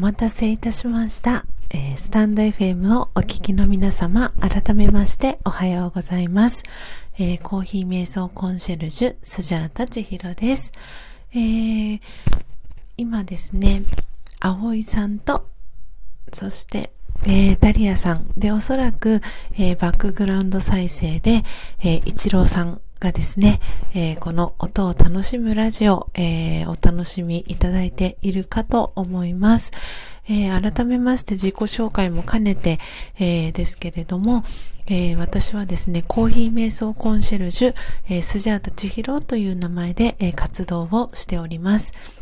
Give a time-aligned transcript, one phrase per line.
[0.00, 1.44] 待たせいたしました。
[1.68, 6.62] えー、スタンド FM をお聞きの皆様、改めましておはようございます。
[7.18, 10.72] えー、コーヒー瞑想コンシェルジュ、スジャータチヒロです。
[11.34, 12.00] えー、
[12.96, 13.82] 今ですね、
[14.40, 15.50] 葵さんと、
[16.32, 16.92] そして、
[17.24, 19.20] えー、ダリアさんで、おそらく、
[19.52, 21.42] えー、バックグラウンド再生で、
[21.80, 23.60] えー、イチローさんがですね、
[23.94, 29.72] えー、この音を楽しむラジオ、えー、お楽しみいただいているかと思います。
[30.28, 32.78] えー、改めまして自己紹介も兼ねて、
[33.18, 34.44] えー、ですけれども、
[34.86, 37.74] えー、私はですね、コーヒー瞑想コンシェルジュ、
[38.08, 42.19] え、スジャータチヒロという名前で、え、活動をしております。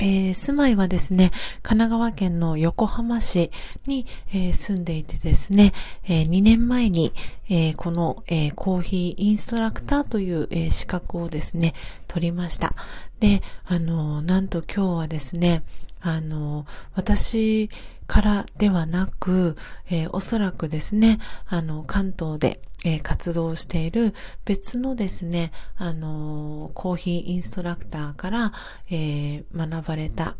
[0.00, 1.32] えー、住まいはですね、
[1.62, 3.50] 神奈川県の横浜市
[3.86, 5.72] に、えー、住んでいてですね、
[6.04, 7.12] えー、2年前に、
[7.50, 11.74] えこの、えコーヒーインストラクターという、え資格をですね、
[12.06, 12.74] 取りました。
[13.20, 15.62] で、あのなんと今日はですね、
[16.00, 17.70] あの私
[18.06, 19.56] からではなく、
[19.90, 24.14] えおそらくですね、あの、関東で、えー、活動している
[24.44, 28.52] 別のですね、あのー、コーヒーインストラクターから、
[28.90, 30.36] えー、学ばれた、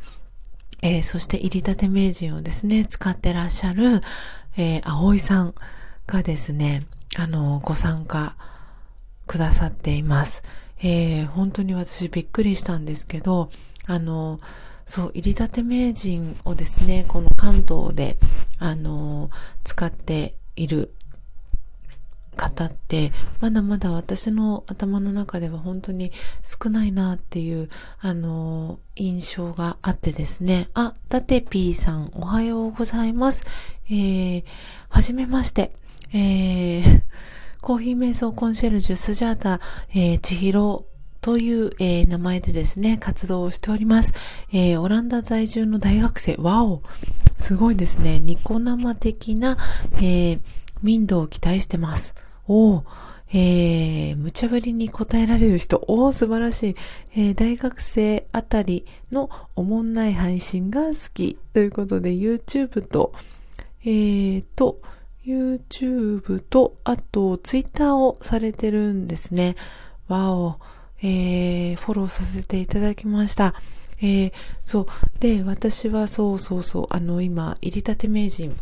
[0.80, 4.00] えそして入り立て名人をですね、使ってらっしゃる、
[4.56, 5.54] え葵さん
[6.06, 6.84] がですね、
[7.16, 8.36] あのご参加
[9.26, 10.44] くださっています。
[10.80, 13.50] え本当に私びっくりしたんですけど、
[13.86, 14.38] あの
[14.86, 18.16] そう、入り立て名人をですね、この関東で、
[18.58, 19.30] あの
[19.64, 20.94] 使っている
[22.38, 26.12] 方って、まだまだ私の頭の中では本当に
[26.42, 27.68] 少ないなっていう、
[28.00, 30.68] あのー、印象があってですね。
[30.72, 33.44] あ、だてぴーさん、おはようございます。
[33.90, 34.44] えー、
[34.88, 35.72] はじめまして。
[36.14, 37.02] えー、
[37.60, 39.60] コーヒー瞑想コンシェルジュスジャータ、
[39.90, 40.86] えー、千尋
[41.20, 44.14] という、えー、名前でですね、活動をしております。
[44.52, 46.36] えー、オランダ在住の大学生。
[46.36, 46.82] わお
[47.36, 48.20] すごいですね。
[48.20, 49.58] ニコ生的な、
[49.96, 50.40] えー、
[50.82, 52.14] 民度を期待してます。
[52.48, 52.82] お
[53.30, 56.76] えー、無茶ぶりに答えられる人、おー、素晴らしい。
[57.14, 61.36] えー、大学生あたりのおもんない配信が好き。
[61.52, 63.12] ということで、YouTube と、
[63.84, 64.80] えーと、
[65.26, 69.56] YouTube と、あと、Twitter をされてるんですね。
[70.08, 70.58] わお、
[71.02, 73.54] えー、フォローさせていただきました。
[74.00, 74.32] えー、
[74.62, 74.86] そう。
[75.20, 78.56] で、私はそうそうそう、あの、今、入りたて名人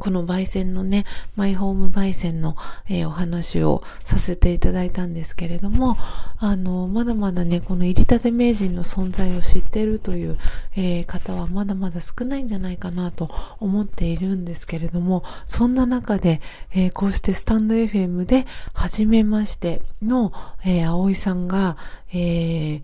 [0.00, 1.04] この焙煎のね、
[1.36, 2.56] マイホーム焙煎の、
[2.88, 5.96] えー、お話をさせていただいたんですけれども、
[6.38, 10.38] あの、まだまだね、この入りたて名人の存在を知っているという、
[10.74, 13.30] えー、方はまだまだ少ないんじゃないかなと
[13.60, 16.40] 思っているんですけれども、そんな中で、
[16.72, 20.32] えー、こうしてスタンド FM で初めましての、
[20.64, 21.76] えー、葵さんが、
[22.12, 22.82] えー、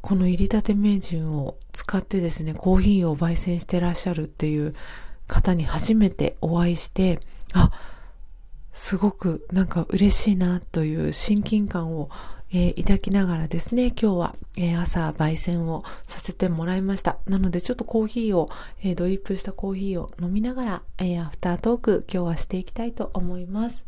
[0.00, 4.74] この入りたて名人を使ってですね、コーヒーを焙煎してらっしゃるっていう、
[5.26, 7.20] 方に初めてお会いして、
[7.52, 7.70] あ、
[8.72, 12.10] すごくなんか嬉しいなという親近感を、
[12.52, 17.18] えー、抱きながらですね、今日は、えー、朝焙煎をさせてもらいました。
[17.26, 18.50] なのでちょっとコーヒーを、
[18.82, 23.86] えー、ドリップしたコーヒーを飲みながら、えアフタートーク今日はしていきたいと思います。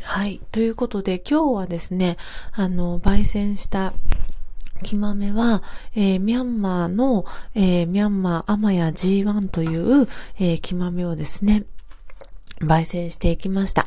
[0.00, 0.40] はい。
[0.52, 2.16] ということで今日はですね、
[2.52, 3.92] あの、焙煎した
[4.82, 5.62] 木豆は、
[5.94, 7.24] えー、ミャンマーの、
[7.54, 10.08] えー、ミャンマーアマヤ G1 という、
[10.38, 11.64] えー、木豆をですね、
[12.60, 13.86] 焙煎していきました。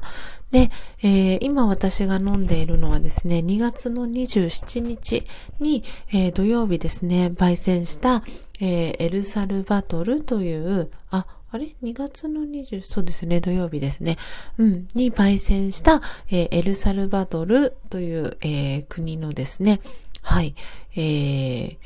[0.52, 0.70] で、
[1.02, 5.26] えー、今私が飲んでいるのはですね、2月の27日
[5.60, 8.24] に、えー、土曜日ですね、焙煎した、
[8.60, 14.18] えー、エルサルバトルという、あ、あれ ?2 月の20、そうですね、土曜日ですね。
[14.58, 19.82] うん、に焙煎した、え、エルサルバトルという、え、国のですね、
[20.22, 20.56] はい、
[20.96, 21.78] えー、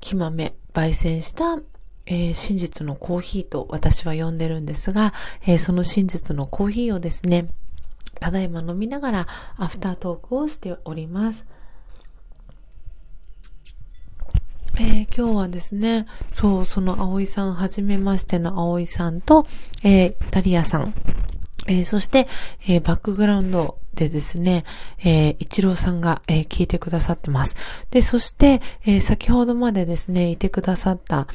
[0.00, 1.58] 木豆、焙煎した、
[2.06, 5.12] えー、真実のコーヒーと私は呼んでるんですが、
[5.46, 7.48] えー、その真実のコーヒーをですね、
[8.20, 11.44] ただいま飲みながらアフタートークをしております。
[14.76, 19.46] えー、今日はですね、そう、その葵さん、はじめましての葵さんと、
[19.84, 20.94] えー、ダリアさん、
[21.68, 22.26] えー、そして、
[22.66, 24.64] えー、バックグラウンドでですね、
[24.98, 27.56] えー、一郎さんが、えー、聞いてくださってます。
[27.90, 31.26] で、そして、えー、先ほどまでですね、いてくださった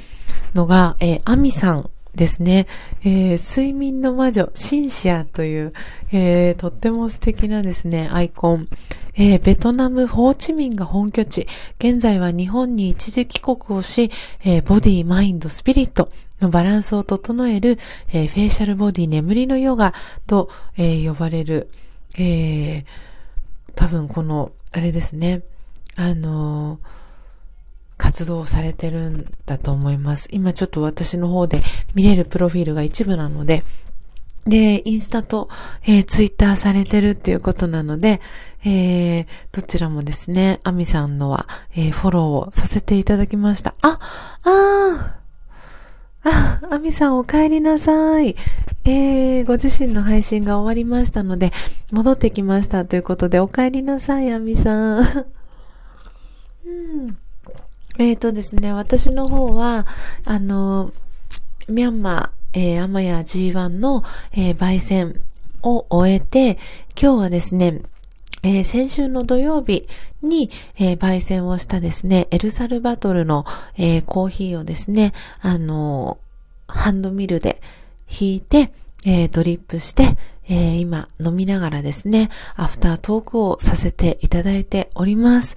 [0.53, 2.67] のが、えー、アミさんですね、
[3.03, 5.73] えー、睡眠の魔女、シンシアという、
[6.11, 8.67] えー、とっても素敵なですね、アイコン。
[9.15, 11.47] えー、ベトナム、ホーチミンが本拠地。
[11.77, 14.11] 現在は日本に一時帰国をし、
[14.45, 17.77] えー、ボディ、マインド、スピリットのバランスを整える、
[18.13, 19.93] えー、フェイシャルボディ、眠りのヨガ
[20.25, 21.69] と、え、呼ばれる、
[22.19, 22.85] えー、
[23.75, 25.41] 多分この、あれですね、
[25.95, 26.79] あの
[27.97, 30.27] 活動されてるんだと思います。
[30.31, 31.61] 今ちょっと私の方で
[31.93, 33.63] 見れるプロフィールが一部なので、
[34.45, 35.49] で、インスタと、
[35.83, 38.21] えー、ツイッターされてるっていうことなので、
[38.63, 43.75] えー、どちらもですね、アミさんのは、えー、フォローをさせていただきました。
[43.81, 43.99] あ、
[44.43, 45.18] あー
[46.23, 48.35] あ、 アミさんお帰りなさい。
[48.85, 51.51] えー、ご自身の配信が終わりましたので、
[51.91, 55.25] 戻ってきましたということで、お帰りなさい、アミさん。
[56.65, 57.17] うん。
[57.97, 59.85] えっ、ー、とですね、私の方は、
[60.25, 60.91] あの、
[61.67, 65.21] ミャンマー、えー、アマヤ G1 の、えー、焙煎
[65.61, 66.57] を終えて、
[66.99, 67.81] 今日はですね、
[68.43, 69.87] えー、先週の土曜日
[70.21, 73.45] に、えー、焙煎をしたですね、エルサルバトルの、
[73.77, 76.17] えー、コーヒーをですね、あの
[76.67, 77.61] ハンドミルで
[78.09, 78.71] 引いて、
[79.05, 80.17] えドリップして、
[80.49, 85.55] え今飲みながらですね、アフタートークをさせていただいております。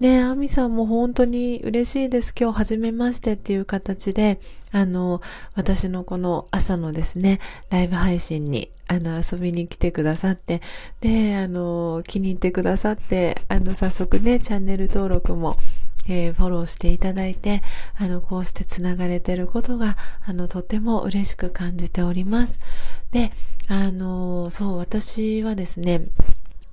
[0.00, 2.34] ねアミさんも本当に嬉しいです。
[2.38, 4.40] 今日初めましてっていう形で、
[4.72, 5.22] あの、
[5.54, 10.60] 私のこの朝のですね、ライブ配信に、あの、遊びに来てくださって、
[11.00, 15.56] で、あの、気に入ってくださって、あの、早速ね、チャンネル登録も、
[16.06, 17.62] えー、フォローしていただいて、
[17.96, 22.60] あの、こうして繋がれてることが、あの、とても嬉しく感じております。
[23.10, 23.30] で、
[23.68, 26.02] あの、そう、私はですね、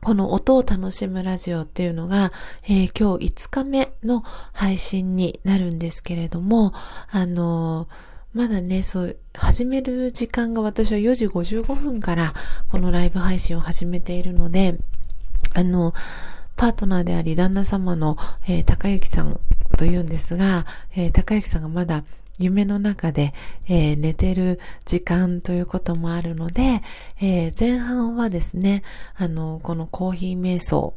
[0.04, 2.32] この音を楽しむラジオっていうのが、
[2.64, 6.74] えー、今日5日目の配信になるんですけれども、
[7.12, 7.88] あの、
[8.34, 12.34] まだね、そう、始める時間が私は4時55分から
[12.70, 14.78] このライブ配信を始めているので、
[15.54, 15.94] あの、
[16.56, 18.16] パートナーであり旦那様の、
[18.48, 19.38] えー、高幸さん
[19.78, 20.66] というんですが、
[20.96, 22.06] えー、高幸さんがまだ
[22.38, 23.34] 夢の中で、
[23.68, 26.82] えー、寝てる時間ということもあるので、
[27.20, 28.84] え、前半はですね、
[29.16, 30.94] あの、このコーヒー瞑想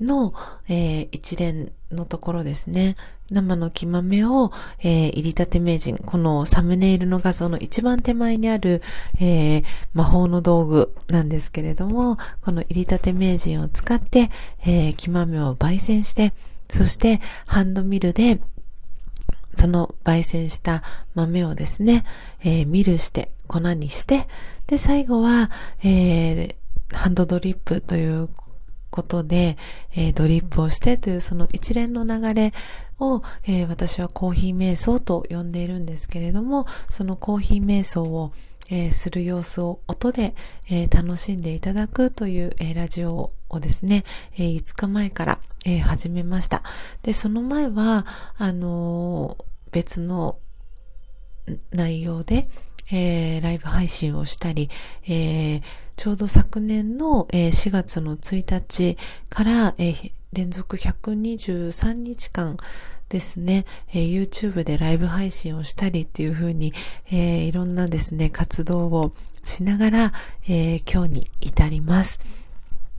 [0.00, 0.34] の、
[0.68, 2.96] えー、一連のところですね、
[3.30, 8.82] 生の木豆を、えー、入りたて名人、このサムネイルの画像の一番手前にある、
[9.20, 14.30] えー、魔法の道具なんですけれども、この入りたて名人を使って、
[14.64, 16.32] え、木豆を焙煎して、
[16.68, 18.40] そしてハンドミルで
[19.54, 20.82] その焙煎した
[21.14, 22.04] 豆をですね、
[22.44, 24.28] え、ミルして、粉にして、
[24.66, 25.50] で、最後は、
[25.82, 26.56] え、
[26.92, 28.28] ハンドドリップという
[28.96, 29.58] ことで、
[29.94, 32.54] えー、ドリップをしてというその一連の流れ
[32.98, 38.32] を、えー、私はコーヒー瞑想と呼んでいるんですけれども、そのコーヒー瞑想を、
[38.70, 40.34] えー、する様子を音で、
[40.70, 44.04] えー、楽しんでいただくという、えー、ラジオをですね、
[44.38, 46.62] え、5日前から、え、始めました。
[47.02, 48.06] で、その前は、
[48.38, 49.36] あの、
[49.72, 50.38] 別の
[51.70, 52.48] 内容で、
[52.90, 54.70] え、ライブ配信をしたり、
[55.06, 55.62] えー、
[55.96, 58.96] ちょうど昨年の、え、4月の1日
[59.30, 59.74] から、
[60.32, 62.58] 連続123日間
[63.08, 66.74] ですね、YouTube でライブ配信をしたりっていう風に、
[67.10, 70.12] いろんなですね、活動をしながら、
[70.46, 72.20] 今日に至ります。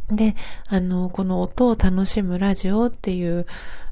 [0.09, 0.35] で、
[0.67, 3.45] あの、この音を楽しむラジオっていう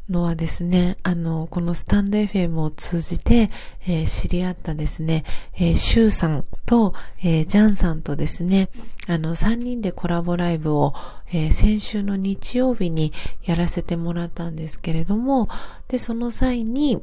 [0.10, 3.49] のはですね、あの、このスタンド FM を通じて、
[3.88, 5.24] えー、知り合ったですね、
[5.56, 6.93] えー、シュウさんと、
[7.24, 8.70] えー、ジャンさんとですね、
[9.08, 10.93] あの、3人でコラボライブを、
[11.32, 15.47] えー、先週の日曜日にやらせてもらったんですけれども、
[15.88, 17.01] で、その際に、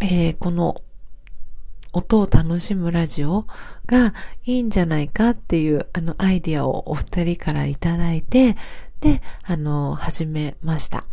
[0.00, 0.82] え、この
[1.92, 3.46] 音を楽しむラジオ
[3.86, 4.12] が
[4.44, 8.56] いいんじゃないかっていうあのアイディアをお二人からいただいて、
[9.00, 11.06] で、あの、始めました。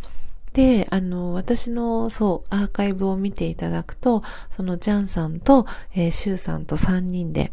[0.54, 7.52] で、あの、私の、そう、アーカイブを見ていただくと、そのジャンさんと、えー、シュウさんと3人で、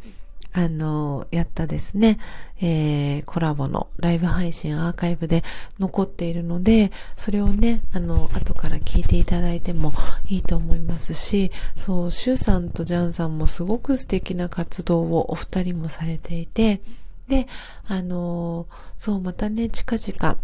[0.54, 2.20] あの、やったですね、
[2.60, 5.44] えー、コラボのライブ配信アーカイブで
[5.80, 9.94] 残っているので、それをね、あの、後から聞いていただいても
[10.28, 16.82] いいと思いますし、そう、シュウさんとジャンさんもすごく素敵な活動をお二人もされていて、
[17.30, 17.48] で、
[17.88, 20.38] あの、そう、またね、近々、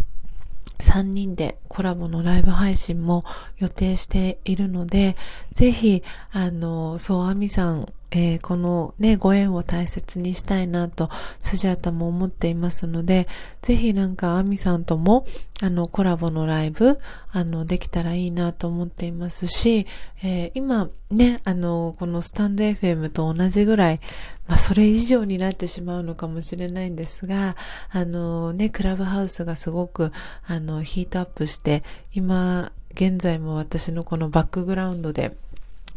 [0.80, 3.24] 3人でコラボのライブ配信も
[3.58, 5.16] 予定しているので、
[5.54, 13.28] ぜひ、あの、そう、あみさん、えー、このね、ご縁を大切にしたいなと、スジャータも思っていますので、
[13.62, 15.26] ぜひなんかアミさんとも、
[15.62, 17.00] あの、コラボのライブ、
[17.32, 19.88] あの、できたらいいなと思っていますし、
[20.24, 24.00] えー、今ね、あの、このスタンド FM と同じぐらい、
[24.48, 27.58] まあ、それ以上になってしまうのかもしれないんですが、
[27.90, 30.14] あのね、クラブハウスがすごく、
[30.46, 31.84] あの、ヒートアップして、
[32.14, 35.36] 今、現在も私のこのバックグラウンドで、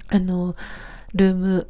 [0.09, 0.57] あの、
[1.15, 1.69] ルーム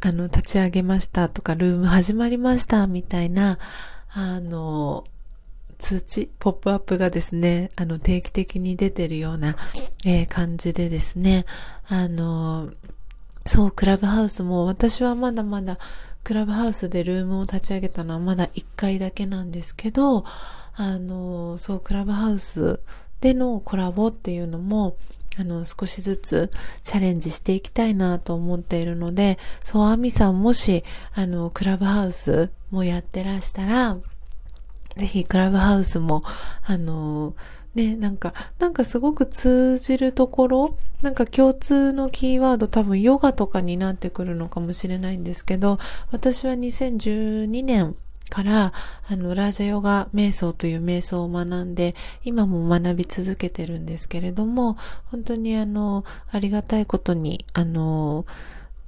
[0.00, 3.58] あの、立ち上げましたとか、ルーム始まりましたみたいな、
[4.10, 5.04] あの、
[5.78, 9.56] 通知、ポップアップがですね、あの、定期的に出てるような、
[10.04, 11.44] えー、感じでですね、
[11.88, 12.70] あの、
[13.44, 15.78] そう、クラブハウスも、私はまだまだ、
[16.24, 20.24] クラブハウスでルームを立ち上げたのはまだ1回だけなんですけど、
[20.74, 22.80] あの、そう、クラブハウス
[23.20, 24.96] でのコラボっていうのも、
[25.38, 26.50] あの、少しずつ
[26.82, 30.84] チャレンジしていきたいなと思っているので、そう、アミさんもし、
[31.14, 33.98] あの、クラブハウスもやってらしたら、
[34.96, 36.22] ぜひクラブハウスも、
[36.64, 37.34] あの、
[37.74, 45.78] ね、なんか、なんかすごく通じるところ、なんか共通のキーワード多分ヨガとかになってくるのかもしれないんですけど、
[46.10, 47.94] 私は2012年
[48.30, 48.72] から、
[49.08, 58.26] あの、ラージャヨガ瞑想という瞑想を学んで、今も学び続けてるんですけれども、本当にあの、ありがたいことに、あの、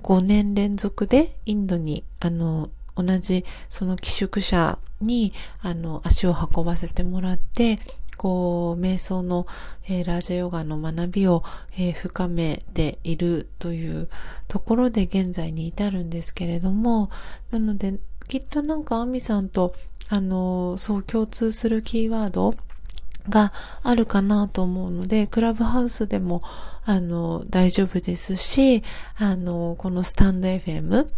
[0.02, 7.78] 5年連続でインドに、あの、同じその寄宿舎に、あの、足を運ばせてもらって、
[8.16, 9.46] こう、瞑想の、
[9.86, 11.44] えー、ラージャヨガの学びを、
[11.76, 14.08] えー、深めているという
[14.48, 17.10] ところで現在に至るんですけれども、
[17.52, 17.94] なので、
[18.28, 19.74] きっとなんかアミさんと、
[20.08, 22.54] あの、そう共通するキーワード
[23.28, 23.52] が
[23.82, 26.42] あるかなと思うので、クラブハウスでも、
[26.84, 28.82] あの、大丈夫ですし、
[29.16, 31.08] あの、このスタンド FM、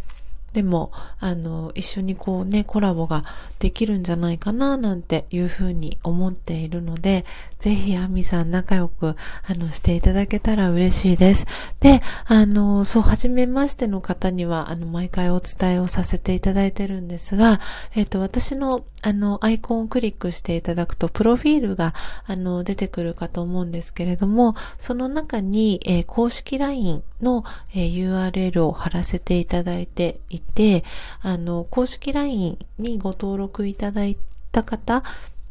[0.53, 0.91] でも、
[1.21, 3.25] あの、一緒にこうね、コラボが
[3.61, 7.25] できるんじゃないかな、なんていうふうに思っているので、
[7.59, 11.47] ぜひ、アミさん仲良く、あの、していただけたら嬉しいです。
[11.81, 17.61] で、あの、そう、はじめましての方には、あの、毎回お伝えをさせていただいてるんですが、
[17.95, 21.95] えっ、と、私の、あの、アイコンをクリックしていただくと、プロフィールが、
[22.27, 27.45] あの、出てくるかと思うんですけれども、その中に、えー、公式 LINE の、
[27.75, 30.85] えー、URL を貼らせていただいていて、
[31.23, 34.17] あの、公式 LINE にご登録いただい
[34.53, 35.03] た方、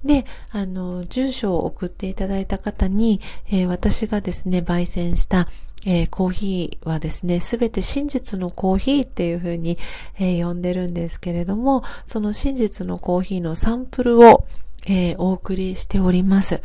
[0.03, 3.19] で、あの、住所を送っていただいた方に、
[3.49, 5.49] えー、私がですね、焙煎した、
[5.85, 9.77] えー、コーヒーはですね、すべて真実のコーヒーっていう風に、
[10.17, 14.45] えー、呼んでるんですけれども、その真実のコーヒーのサンプルを、
[14.87, 16.61] えお送りしております。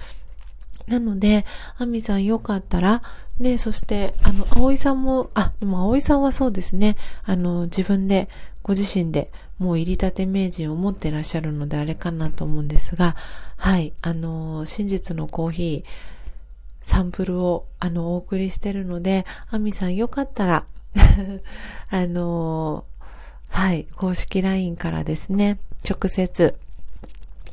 [0.87, 1.45] なので、
[1.79, 3.03] アミさんよかったら、
[3.39, 8.29] ね、そして、あの、葵さんも、あ、でも葵さんはそうですね、あの、自分で、
[8.63, 13.15] ご自身でもう入り立て名人を持ってらっしゃるのであれかなと思うんですが、
[13.57, 16.14] はい、あの、真実のコーヒー、
[16.85, 20.67] サンプルを、あの、お送りしてるので、アミさんよかったら
[21.91, 22.85] あの、
[23.49, 25.59] はい、公式 LINE からですね、
[25.89, 26.57] 直接、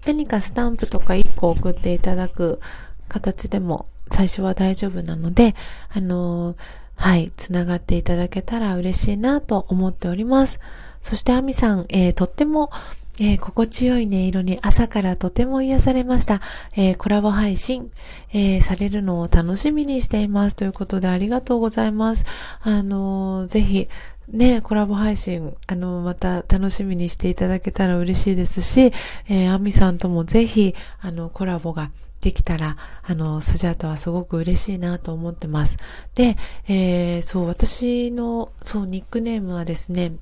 [0.06, 2.60] 何かスタンプとか1個送っていただく
[3.08, 5.56] 形でも最初は大丈夫なので、
[5.90, 6.56] あの
[6.96, 10.60] はい、つながっていただけたら嬉しいなと思っております。
[11.02, 12.72] そしてアミさん、えー、とっても、
[13.20, 16.42] えー、心地よい音色に朝からとても癒されました。
[16.76, 17.92] えー、コラボ配信、
[18.34, 20.56] えー、されるのを楽しみにしています。
[20.56, 22.26] ということでありがとうございます。
[22.62, 23.88] あのぜひ、
[24.30, 28.94] ね、コラボ配信、あの、また楽しみにしていただけたら嬉しいですし、
[29.28, 31.92] えー、アミさんともぜひ、あの、コラボが
[32.22, 35.78] できたら、あの、スジャータはすごく嬉しいなと思ってます。
[36.16, 36.38] で、
[36.68, 40.14] えー、そう、私の、そう、ニックネームはですね、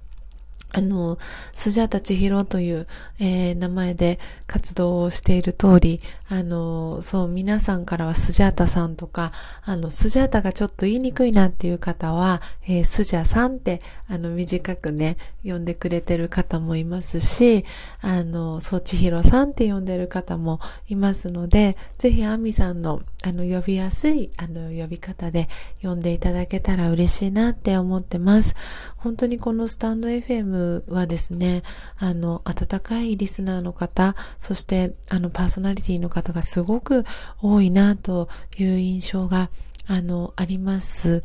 [0.71, 1.17] あの、
[1.55, 2.87] スジャータ千尋という、
[3.19, 5.99] えー、名前で活動をしている通り、
[6.31, 9.31] あの、そう、皆さんからはスジャータさんとか、
[9.63, 17.65] あの、スジャータがちょっと言いにくいなっていう方は、えー、スジャさんって、あの、短くね、呼んでくれてる方もいますし、
[18.01, 25.49] あの、そう、千尋さんって呼んでる方もいますので、ぜひ、アミさんの、あの、呼びやすい、あの、呼び方で
[25.81, 28.53] 呼んでいただけたら嬉しいなって思ってます。
[28.97, 31.63] 本当にこのスタンド FM はですね、
[31.97, 37.05] あの、温かいリスナーの方、そして、あの、パーソナリティの方がすごく
[37.41, 39.49] 多いなという印象が、
[39.87, 41.23] あの、あります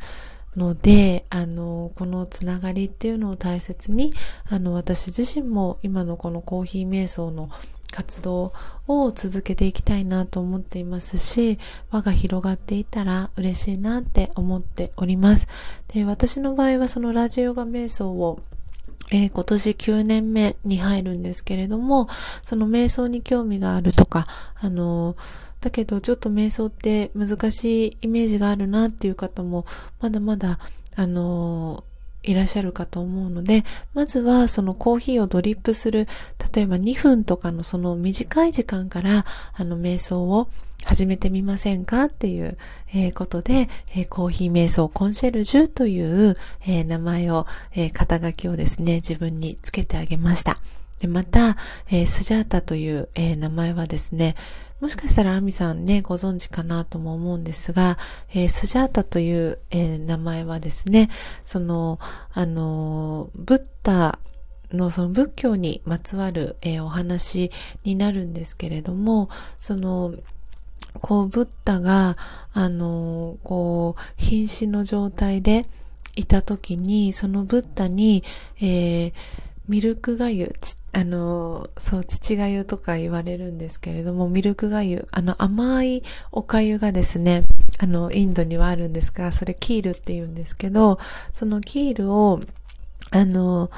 [0.57, 4.15] ので、あの、このつながりっていうのを大切に、
[4.49, 7.49] あの、私自身も今のこのコーヒー瞑想の
[7.95, 8.53] 活動
[8.89, 11.61] を続けていきたいなと思っていますし、
[11.93, 15.47] 輪が広がっていたら嬉しいなって思っております。
[15.89, 18.41] で、私の場合はそのラジオガ瞑想を
[19.13, 22.09] えー、今年9年目に入るんですけれども、
[22.43, 25.17] その瞑想に興味があるとか、あのー、
[25.61, 29.67] だけどちょっと瞑想って難しいイメージがあるなっていう方も、
[30.01, 30.59] まだまだ、
[30.97, 31.94] あのー
[32.25, 36.09] いらっしゃるかと思うので、まずはそのコーヒーをドリップする、
[36.55, 40.49] 例えば2分とかのその短い時間から、あの瞑想を
[40.85, 42.59] 始めてみませんかっていう、
[42.93, 50.59] えー、ことで、えー、コーヒー瞑想コンシェルジュという、えー、名前を、え肩書きをですね、自分につけてあげました。
[51.01, 51.57] でまた、
[51.91, 54.37] えー、スジャータという、えー、名前はですね、
[54.85, 57.97] もしかしたらアミさんね、ご存知かなとも思うんですが、
[58.35, 61.09] えー、スジャータという、えー、名前はですね、
[61.43, 61.99] その、
[62.35, 64.19] あの、ブッダ
[64.73, 67.51] のその仏教にまつわる、えー、お話
[67.85, 70.13] になるんですけれども、その、
[71.01, 72.19] こう、ブッダが、
[72.53, 75.65] あの、こう、瀕死の状態で
[76.15, 78.23] いた時に、そのブッダに、
[78.61, 79.13] えー、
[79.69, 80.53] ミルクがゆ、
[80.93, 86.03] あの、そう、父がゆとか言われるんですけれども、ミルクがゆ、あの甘い
[86.33, 87.45] おかゆがですね、
[87.79, 90.99] あの、インドにはあるんですが、それキールって言うんですけど、
[91.33, 92.41] そのキールを、
[93.11, 93.71] あの、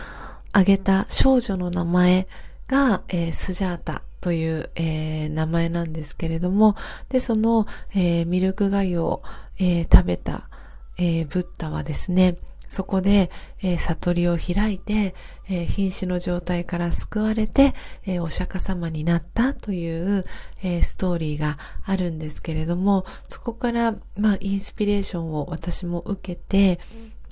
[0.53, 2.27] あげた少女の名前
[2.67, 6.75] が、えー、スジャータという、えー、名前なんですけれども、
[7.11, 9.23] で、その、えー、ミルクがゆを、
[9.59, 10.51] え食べた、
[10.99, 12.37] えブッダはですね、
[12.69, 13.31] そこで、
[13.63, 15.15] えー、悟りを開いて、
[15.49, 17.75] えー、瀕死の状態から救われて、
[18.07, 20.25] えー、お釈迦様になったという、
[20.63, 26.81] えストーリーがあるんですけれども、そこから、まあ、インスピレーションを私も受けて、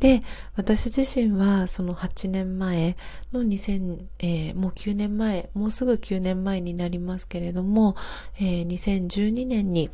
[0.01, 0.23] で、
[0.57, 2.97] 私自身はその8年前
[3.33, 7.97] の2000、えー、もう9年前、もうすぐ9年前になりますけれども、
[8.39, 9.91] えー、2012年に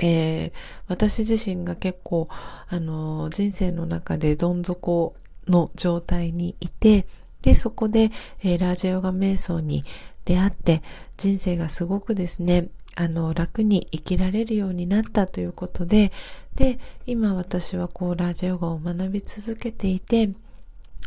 [0.00, 0.52] えー、
[0.88, 2.28] 私自身が結構、
[2.68, 5.14] あの、人生の中でどん底
[5.48, 7.06] の状態にいて、
[7.42, 8.10] で、そこで、
[8.42, 9.84] えー、ラージャヨガ瞑想に
[10.24, 10.82] 出会って、
[11.16, 16.12] 人生がすごくですね、あの、楽に生きられるようになったということで、
[16.54, 20.30] で、今私はこう、ラージャヨガを学び続けていて、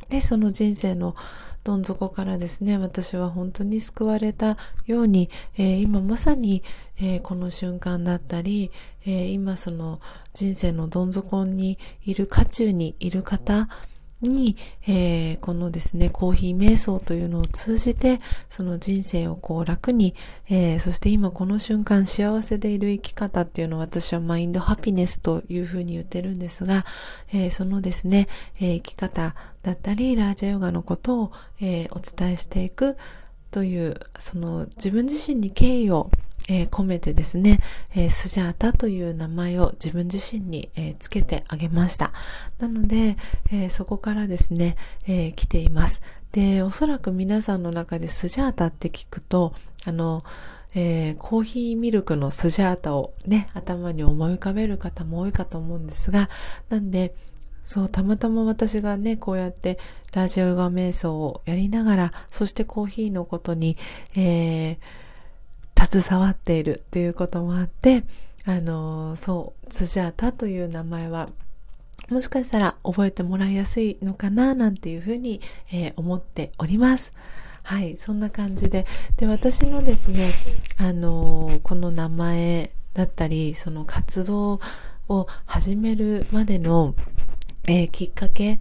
[0.10, 1.16] で、その人生の
[1.64, 6.64] どん底からですね、私は本当に救われたように、えー、今まさに、
[6.98, 8.72] えー、この瞬間だったり、
[9.06, 10.00] えー、今その
[10.34, 13.68] 人生のどん底にいる渦中にいる方、
[14.22, 14.56] に、
[14.88, 20.16] えー、このですね、コーヒー瞑想というのを通じて、その人生をこう楽に、
[20.50, 26.86] えー、そして今この瞬間幸せでいる生き方っていうのを私はマインドハピネスというふうに言ってるんですが、
[27.34, 28.28] えー、そのですね、
[28.60, 32.98] え生き方だったり、ラージャヨガのことを、えお伝えしていく
[33.52, 36.10] という、その自分自身に敬意を
[36.48, 37.60] えー、込めてですね、
[37.96, 42.14] えー、スジャータという名前を自分自身に、えー、つけてあげました。
[42.60, 43.18] なので、
[43.52, 44.78] えそこからですね、
[45.08, 46.02] え来ています。
[46.32, 49.54] で、おそらく皆さんの中でスジャータって聞くと、
[49.86, 50.24] あの、
[50.76, 56.30] えー、コーヒーミルクのスジャータをね、頭に思い浮かべる方も多いかと思うんですが、
[56.70, 57.16] なんで、
[57.64, 59.80] そう、たまたま私がね、こうやって
[60.14, 63.78] ラジオヨガ瞑想をやりながら、そしてコーヒーのことに、
[64.16, 64.78] えー、
[65.78, 68.04] 携わっているっていうこともあって、
[68.46, 71.30] あの、そう、スジャタという名前は、
[72.10, 77.14] もしかしたら覚えてもらいやすいのかな、なんていうふうに、えー、思っております。
[77.64, 78.86] はい、そんな感じで。
[79.18, 80.36] で、私のですね、
[80.78, 84.60] あの、この名前だったり、その活動
[85.10, 86.94] を始めるまでの、
[87.68, 88.60] えー、きっかけ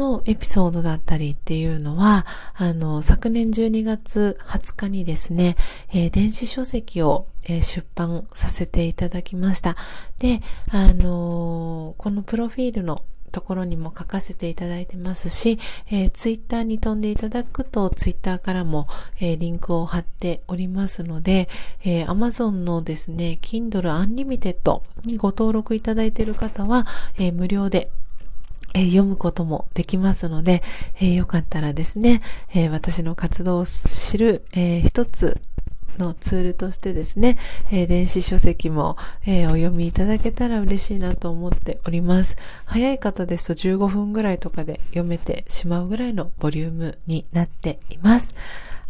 [0.00, 2.24] のエピソードだったりっていうのは、
[2.54, 5.56] あの、昨年12月20日にですね、
[5.92, 9.76] えー、電子書籍を、えー、出版させていただきました。
[10.18, 10.40] で、
[10.70, 15.58] あのー、このプロフィールのところにも書かせていただいてますし、
[15.90, 18.88] えー、ツイッターに飛んでいただくと、ツイッターからも、
[19.20, 21.50] えー、リンクを貼っておりますので、
[21.84, 26.86] えー、Amazon のですね、Kindle Unlimited にご登録いただいている方は、
[27.18, 27.90] えー、無料で
[28.74, 30.62] えー、読むこともできますので、
[30.96, 32.22] えー、よかったらですね、
[32.54, 35.40] えー、私の活動を知る、え一つ
[35.98, 37.36] のツールとしてですね、
[37.70, 38.96] え電子書籍も、
[39.26, 42.36] えお読みいただけたら嬉しいなと思っております。
[42.64, 48.34] 早い方ですと15分ぐらいとかで読めてしまうぐらいのボリュームになっています。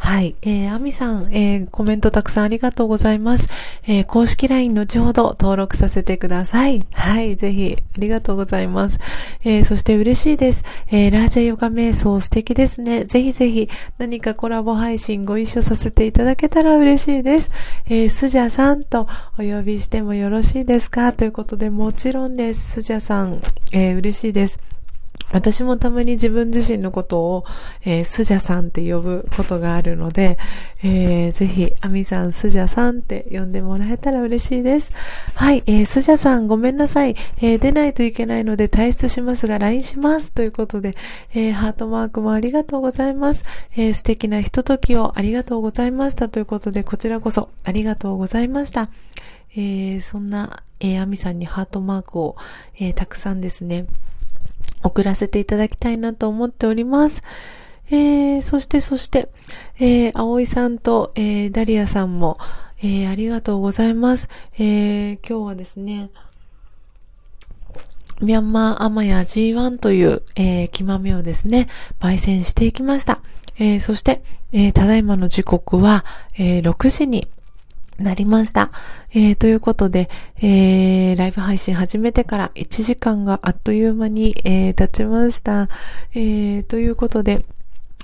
[0.03, 0.35] はい。
[0.43, 3.49] えー、アミさん、えー、コメントたくさんありがとうございます。
[3.87, 6.87] えー、公式 LINE のちょうど登録させてください。
[6.93, 7.37] はい。
[7.37, 8.99] ぜひ、ありがとうございます。
[9.45, 10.65] えー、そして嬉しいです。
[10.91, 13.05] えー、ラージャヨガ瞑想素敵ですね。
[13.05, 17.51] ぜひぜひ、何かコラボ配信ご一緒させていただけたら嬉しいです。
[17.87, 19.07] えー、スジャさんと
[19.39, 21.13] お呼びしてもよろしいですか？
[21.13, 22.81] ということで、もちろんです。
[22.81, 23.43] スジャさん、
[23.73, 24.59] えー、嬉しいです。
[25.33, 27.45] 私もたまに自分自身のことを、
[27.85, 30.39] えー、スジャさんって呼ぶことがあるので、
[30.83, 34.93] えー、ぜひ、アミさん、スジャさんって呼んでもらえたら嬉しいです。
[35.35, 37.15] はい、えー、スジャさん、ごめんなさい。
[37.39, 40.33] えー、出ないといけないので退出しますが、LINE します。
[40.33, 40.97] ということで、
[41.33, 43.45] えー、ハートマークもありがとうございます。
[43.77, 46.29] えー、素敵なひとときをありがとうございました。
[46.29, 48.91] ということで、こちらこそありがとうございました。
[49.53, 52.37] えー、そんな、えー、アミさんにハートマークを、
[52.77, 53.87] えー、たくさんですね、
[54.83, 57.23] 送らせていただきたいなと思っております。
[57.91, 59.29] えー、そしてそして、
[59.79, 62.39] えー、葵さんと、えー、ダリアさんも、
[62.79, 64.29] えー、ありがとうございます。
[64.55, 66.11] えー、今日はですね、
[68.21, 71.69] ミャンマーアマヤ G1 という、えー、木豆をですね、
[72.01, 73.23] 焙煎していきました。
[73.59, 74.23] えー、そして、
[74.53, 76.05] えー、ただいまの時刻は、
[76.39, 77.29] えー、6時に
[78.01, 78.71] なりました。
[79.13, 80.09] えー、ということで、
[80.43, 85.69] えー、ライブ配信始めてから1時間があっという間に、えー、経ちました。
[86.15, 87.45] え、ということで、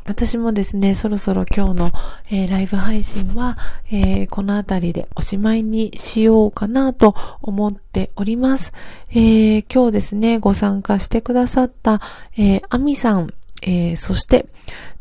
[0.07, 1.92] 私もですね、そろそろ今日の、
[2.30, 3.59] えー、ライブ配信は、
[3.90, 8.72] えー、このあたりでおしまいにしようかなと思っております。
[9.11, 12.01] えー、今日ですね、ご参加してくださった、
[12.38, 13.30] えー、アミさん、
[13.62, 14.47] え、そして、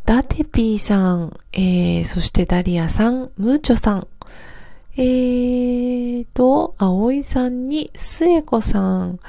[0.05, 4.07] ダテピーさん、え、そしてダリアさん、ムーチョさん、
[4.97, 9.19] えーと、葵さんに、スエコさん、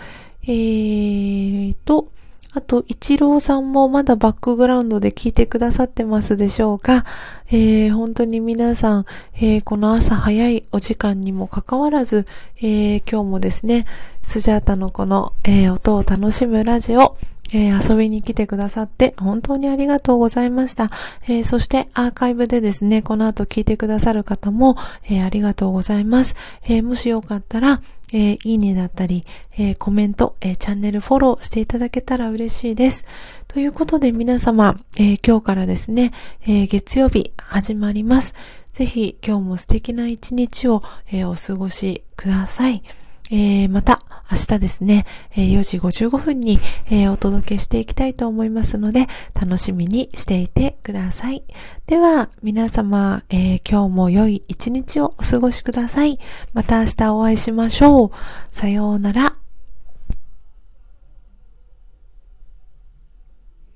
[0.44, 2.12] えーと、
[2.52, 7.04] あと、一郎さんもまだバックグラウンドで聞いてくださってますでしょうか。
[7.48, 9.04] えー、本当に皆さん、
[9.34, 12.26] えー、この朝早いお時間にもかかわらず、
[12.58, 13.86] えー、今日もですね、
[14.22, 17.18] スジャータのこの、えー、音を楽しむラジオ、
[17.52, 20.90] えー、遊びに来てくださって本当にありがとうございました。
[21.24, 26.34] えー、そしてアーカイブでですね、この後聞いてくださる方も、えー、ありがとうございます。
[26.68, 27.80] えもしよかったら、
[28.12, 29.24] えいいねだったり、
[29.58, 33.04] えコメント、えチャンネルフォローしていただけたら嬉しいです。
[33.48, 36.12] ということで皆様、え今日からですね、
[36.46, 38.34] え月曜日始まります。
[38.72, 40.82] ぜひ今日も素敵な一日を、
[41.12, 42.82] えお過ごしください。
[43.30, 44.00] えー、また
[44.30, 45.06] 明日ですね、
[45.36, 46.58] え、4時55分に、
[46.90, 51.44] え、お届けしていきたいと思いますので、楽しみにしていてください。
[51.86, 56.18] では、皆様、え今日も良い一日をお過ごしください。
[56.54, 58.10] また明日お会いしましょう。
[58.52, 59.45] さようなら。